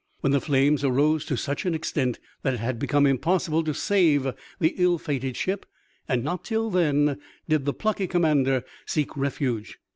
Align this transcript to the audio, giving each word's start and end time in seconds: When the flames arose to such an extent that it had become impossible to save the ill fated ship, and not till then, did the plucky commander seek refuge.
When 0.21 0.31
the 0.31 0.41
flames 0.41 0.83
arose 0.83 1.25
to 1.25 1.37
such 1.37 1.63
an 1.63 1.75
extent 1.75 2.17
that 2.41 2.55
it 2.55 2.59
had 2.59 2.79
become 2.79 3.05
impossible 3.05 3.63
to 3.63 3.73
save 3.75 4.23
the 4.59 4.73
ill 4.77 4.97
fated 4.97 5.37
ship, 5.37 5.63
and 6.07 6.23
not 6.23 6.43
till 6.43 6.71
then, 6.71 7.19
did 7.47 7.65
the 7.65 7.73
plucky 7.75 8.07
commander 8.07 8.63
seek 8.87 9.15
refuge. 9.15 9.77